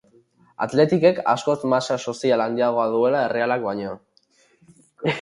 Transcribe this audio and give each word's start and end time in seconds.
Athleticek 0.65 1.19
askoz 1.33 1.57
masa 1.75 1.99
sozial 2.13 2.45
handiagoa 2.49 2.89
duela 2.97 3.23
Errealak 3.29 3.71
baino. 3.71 3.97